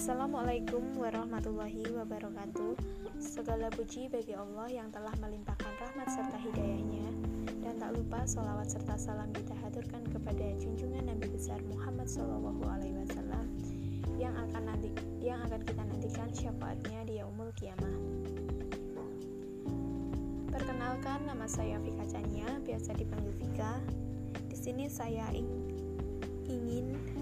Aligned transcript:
Assalamualaikum 0.00 0.96
warahmatullahi 0.96 1.84
wabarakatuh 1.92 2.72
Segala 3.20 3.68
puji 3.68 4.08
bagi 4.08 4.32
Allah 4.32 4.64
yang 4.72 4.88
telah 4.88 5.12
melimpahkan 5.20 5.76
rahmat 5.76 6.08
serta 6.08 6.40
hidayahnya 6.40 7.04
Dan 7.60 7.76
tak 7.76 7.92
lupa 7.92 8.24
sholawat 8.24 8.64
serta 8.64 8.96
salam 8.96 9.28
kita 9.36 9.52
haturkan 9.60 10.00
kepada 10.08 10.56
junjungan 10.56 11.04
Nabi 11.04 11.28
besar 11.28 11.60
Muhammad 11.68 12.08
SAW 12.08 12.48
yang 14.16 14.32
akan 14.40 14.72
nanti 14.72 14.88
yang 15.20 15.36
akan 15.44 15.68
kita 15.68 15.84
nantikan 15.84 16.32
syafaatnya 16.32 17.04
di 17.04 17.20
yaumul 17.20 17.52
kiamah. 17.52 17.96
Perkenalkan 20.48 21.28
nama 21.28 21.44
saya 21.44 21.76
Vika 21.76 22.08
Chania, 22.08 22.48
biasa 22.64 22.96
dipanggil 22.96 23.36
Vika. 23.36 23.76
Di 24.48 24.56
sini 24.56 24.88
saya 24.88 25.28
ingin 25.36 25.89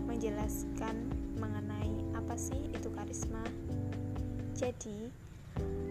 menjelaskan 0.08 0.96
mengenai 1.36 1.92
apa 2.16 2.34
sih 2.38 2.58
itu 2.72 2.88
karisma? 2.94 3.44
Jadi, 4.56 5.12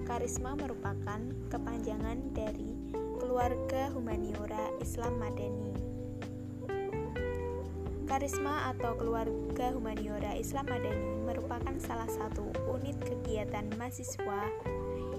karisma 0.07 0.57
merupakan 0.57 1.21
kepanjangan 1.53 2.19
dari 2.33 2.73
keluarga 3.17 3.93
humaniora 3.93 4.73
Islam 4.81 5.19
Madani. 5.21 5.73
Karisma 8.07 8.73
atau 8.73 8.97
keluarga 8.97 9.75
humaniora 9.75 10.33
Islam 10.33 10.65
Madani 10.71 11.21
merupakan 11.27 11.75
salah 11.77 12.09
satu 12.09 12.49
unit 12.71 12.97
kegiatan 13.03 13.67
mahasiswa 13.77 14.47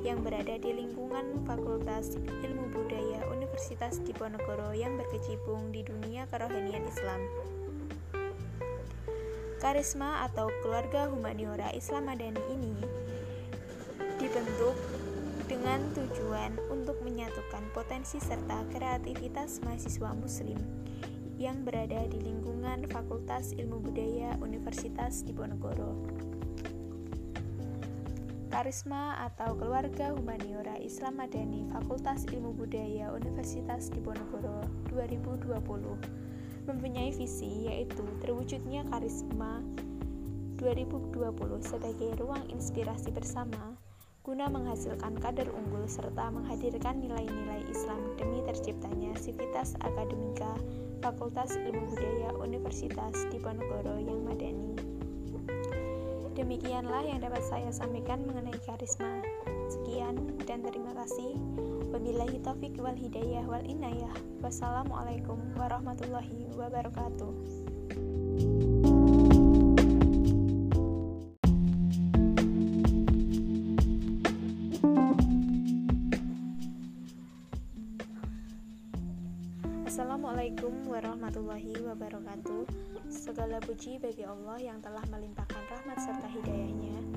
yang 0.07 0.23
berada 0.23 0.57
di 0.59 0.71
lingkungan 0.73 1.43
Fakultas 1.45 2.17
Ilmu 2.17 2.71
Budaya 2.71 3.27
Universitas 3.35 3.99
Diponegoro 4.03 4.71
yang 4.73 4.95
berkecimpung 4.97 5.75
di 5.75 5.83
dunia 5.83 6.25
kerohanian 6.31 6.87
Islam. 6.87 7.21
Karisma 9.59 10.23
atau 10.23 10.47
keluarga 10.63 11.11
humaniora 11.11 11.75
Islam 11.75 12.07
Madani 12.07 12.39
ini 12.55 12.79
dibentuk 14.23 14.79
dengan 15.51 15.83
tujuan 15.99 16.55
untuk 16.71 16.95
menyatukan 17.03 17.67
potensi 17.75 18.23
serta 18.23 18.63
kreativitas 18.71 19.59
mahasiswa 19.67 20.15
muslim 20.15 20.63
yang 21.43 21.67
berada 21.67 22.07
di 22.07 22.23
lingkungan 22.23 22.87
Fakultas 22.87 23.51
Ilmu 23.59 23.83
Budaya 23.83 24.39
Universitas 24.39 25.27
Diponegoro. 25.27 26.07
Karisma 28.55 29.27
atau 29.27 29.59
Keluarga 29.59 30.15
Humaniora 30.15 30.79
Islam 30.79 31.19
Madani 31.19 31.67
Fakultas 31.75 32.23
Ilmu 32.31 32.55
Budaya 32.55 33.11
Universitas 33.11 33.91
Diponegoro 33.91 34.63
2020 34.95 36.38
mempunyai 36.69 37.11
visi 37.17 37.67
yaitu 37.67 38.05
terwujudnya 38.21 38.85
karisma 38.93 39.65
2020 40.61 41.17
sebagai 41.65 42.11
ruang 42.21 42.45
inspirasi 42.53 43.09
bersama 43.09 43.75
guna 44.29 44.45
menghasilkan 44.53 45.17
kader 45.17 45.49
unggul 45.49 45.89
serta 45.89 46.29
menghadirkan 46.29 47.01
nilai-nilai 47.01 47.65
Islam 47.73 48.13
demi 48.21 48.45
terciptanya 48.45 49.17
Sivitas 49.17 49.73
Akademika 49.81 50.53
Fakultas 51.01 51.57
Ilmu 51.57 51.89
Budaya 51.89 52.37
Universitas 52.37 53.25
Diponegoro 53.33 53.97
yang 53.97 54.21
madani. 54.29 54.77
Demikianlah 56.37 57.09
yang 57.09 57.25
dapat 57.25 57.41
saya 57.41 57.73
sampaikan 57.73 58.21
mengenai 58.29 58.59
karisma. 58.69 59.25
Sekian 59.73 60.37
dan 60.45 60.61
terima 60.61 60.93
kasih. 60.93 61.33
Wabillahi 61.89 62.37
taufik 62.45 62.77
wal 62.85 62.93
hidayah 62.93 63.49
wal 63.49 63.65
inayah. 63.65 64.13
Wassalamualaikum 64.45 65.41
warahmatullahi 65.57 66.53
wabarakatuh. 66.53 67.33
Assalamualaikum 79.89 80.85
warahmatullahi 80.87 81.75
wabarakatuh 81.83 82.69
Segala 83.09 83.59
puji 83.65 83.97
bagi 83.99 84.23
Allah 84.23 84.61
yang 84.61 84.79
telah 84.79 85.03
melimpahkan 85.09 85.65
rahmat 85.73 85.99
serta 85.99 86.29
hidayahnya 86.29 87.08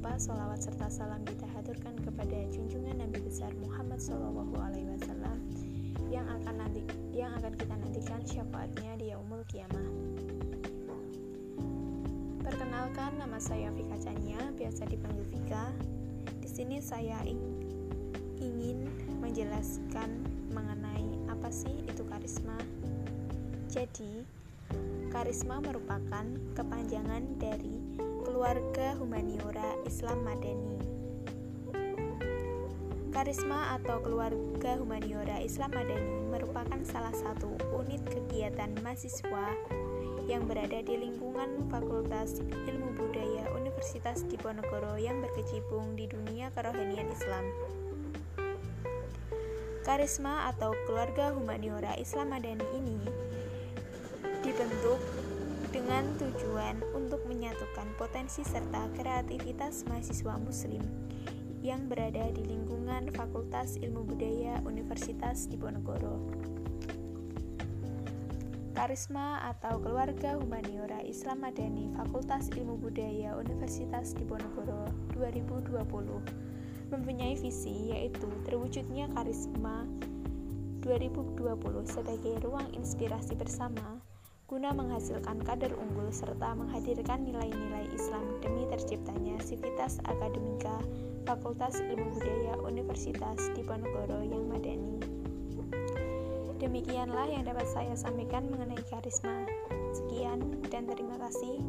lupa 0.00 0.16
sholawat 0.16 0.56
serta 0.56 0.88
salam 0.88 1.20
kita 1.28 1.44
haturkan 1.52 1.92
kepada 2.00 2.48
junjungan 2.48 3.04
Nabi 3.04 3.20
besar 3.20 3.52
Muhammad 3.60 4.00
SAW 4.00 4.48
yang 6.08 6.24
akan 6.24 6.56
nanti 6.56 6.80
yang 7.12 7.36
akan 7.36 7.52
kita 7.52 7.76
nantikan 7.76 8.24
syafaatnya 8.24 8.96
di 8.96 9.12
yaumul 9.12 9.44
kiamah. 9.44 9.92
Perkenalkan 12.40 13.20
nama 13.20 13.36
saya 13.36 13.68
Vika 13.76 14.00
Chania, 14.00 14.40
biasa 14.56 14.88
dipanggil 14.88 15.28
Vika. 15.36 15.68
Di 16.40 16.48
sini 16.48 16.80
saya 16.80 17.20
ingin 18.40 18.88
menjelaskan 19.20 20.24
mengenai 20.56 21.28
apa 21.28 21.52
sih 21.52 21.76
itu 21.84 22.08
karisma. 22.08 22.56
Jadi, 23.68 24.24
karisma 25.12 25.60
merupakan 25.60 26.24
kepanjangan 26.56 27.36
dari 27.36 28.08
keluarga 28.40 28.96
humaniora 28.96 29.76
Islam 29.84 30.24
Madani 30.24 30.80
Karisma 33.12 33.76
atau 33.76 34.00
Keluarga 34.00 34.80
Humaniora 34.80 35.44
Islam 35.44 35.76
Madani 35.76 36.24
merupakan 36.32 36.80
salah 36.88 37.12
satu 37.12 37.52
unit 37.76 38.00
kegiatan 38.08 38.72
mahasiswa 38.80 39.44
yang 40.24 40.48
berada 40.48 40.80
di 40.80 40.96
lingkungan 40.96 41.68
Fakultas 41.68 42.40
Ilmu 42.40 42.96
Budaya 42.96 43.44
Universitas 43.60 44.24
Diponegoro 44.24 44.96
yang 44.96 45.20
berkecimpung 45.20 46.00
di 46.00 46.08
dunia 46.08 46.48
kerohanian 46.56 47.12
Islam. 47.12 47.44
Karisma 49.84 50.48
atau 50.48 50.72
Keluarga 50.88 51.36
Humaniora 51.36 51.92
Islam 52.00 52.32
Madani 52.32 52.64
ini 52.72 53.04
dibentuk 54.40 54.96
dengan 55.70 56.02
tujuan 56.18 56.82
untuk 56.98 57.22
menyatukan 57.30 57.86
potensi 57.94 58.42
serta 58.42 58.90
kreativitas 58.98 59.86
mahasiswa 59.86 60.34
muslim 60.42 60.82
yang 61.62 61.86
berada 61.86 62.26
di 62.34 62.42
lingkungan 62.42 63.14
Fakultas 63.14 63.78
Ilmu 63.78 64.02
Budaya 64.02 64.58
Universitas 64.66 65.46
Diponegoro. 65.46 66.18
Karisma 68.74 69.46
atau 69.46 69.78
Keluarga 69.78 70.40
Humaniora 70.42 71.06
Islam 71.06 71.46
Madani 71.46 71.94
Fakultas 71.94 72.50
Ilmu 72.50 72.74
Budaya 72.80 73.38
Universitas 73.38 74.10
Diponegoro 74.16 74.90
2020 75.14 76.90
mempunyai 76.90 77.38
visi 77.38 77.94
yaitu 77.94 78.26
terwujudnya 78.42 79.06
karisma 79.14 79.86
2020 80.82 81.46
sebagai 81.86 82.34
ruang 82.42 82.66
inspirasi 82.74 83.38
bersama 83.38 84.02
guna 84.50 84.74
menghasilkan 84.74 85.46
kader 85.46 85.70
unggul 85.78 86.10
serta 86.10 86.58
menghadirkan 86.58 87.22
nilai-nilai 87.22 87.86
Islam 87.94 88.42
demi 88.42 88.66
terciptanya 88.66 89.38
Sivitas 89.38 90.02
Akademika 90.02 90.74
Fakultas 91.22 91.78
Ilmu 91.78 92.18
Budaya 92.18 92.58
Universitas 92.66 93.46
Diponegoro 93.54 94.18
yang 94.26 94.50
madani. 94.50 94.98
Demikianlah 96.58 97.30
yang 97.30 97.46
dapat 97.46 97.62
saya 97.70 97.94
sampaikan 97.94 98.50
mengenai 98.50 98.82
karisma. 98.90 99.46
Sekian 99.94 100.42
dan 100.66 100.90
terima 100.90 101.14
kasih. 101.22 101.62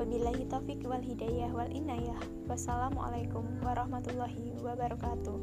Wabillahi 0.00 0.48
taufik 0.48 0.80
wal 0.88 1.04
hidayah 1.04 1.52
wal 1.52 1.68
inayah. 1.68 2.16
Wassalamualaikum 2.48 3.44
warahmatullahi 3.60 4.56
wabarakatuh. 4.64 5.36